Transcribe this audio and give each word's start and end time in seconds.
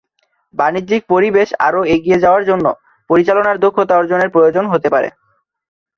বাণিজ্যিক 0.53 1.01
পরিবেশে 1.09 1.55
আরও 1.67 1.81
এগিয়ে 1.95 2.21
যাওয়ার 2.23 2.43
জন্য, 2.49 2.65
পরিচালনার 3.09 3.57
দক্ষতা 3.63 3.93
অর্জনের 3.99 4.33
প্রয়োজন 4.35 4.65
হতে 4.67 4.87
পারে। 4.93 5.09